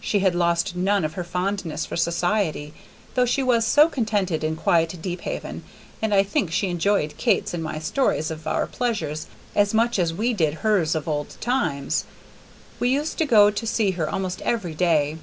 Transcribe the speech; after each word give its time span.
She 0.00 0.20
had 0.20 0.36
lost 0.36 0.76
none 0.76 1.04
of 1.04 1.14
her 1.14 1.24
fondness 1.24 1.84
for 1.84 1.96
society, 1.96 2.72
though 3.16 3.24
she 3.26 3.42
was 3.42 3.64
so 3.66 3.88
contented 3.88 4.44
in 4.44 4.54
quiet 4.54 4.94
Deephaven, 5.02 5.64
and 6.00 6.14
I 6.14 6.22
think 6.22 6.52
she 6.52 6.68
enjoyed 6.68 7.16
Kate's 7.16 7.52
and 7.52 7.60
my 7.60 7.80
stories 7.80 8.30
of 8.30 8.46
our 8.46 8.68
pleasures 8.68 9.26
as 9.56 9.74
much 9.74 9.98
as 9.98 10.14
we 10.14 10.32
did 10.32 10.54
hers 10.62 10.94
of 10.94 11.08
old 11.08 11.36
times. 11.40 12.04
We 12.78 12.88
used 12.90 13.18
to 13.18 13.26
go 13.26 13.50
to 13.50 13.66
see 13.66 13.90
her 13.98 14.08
almost 14.08 14.40
every 14.42 14.74
day. 14.76 15.16